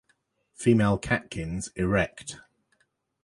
[0.55, 2.37] Female catkins erect.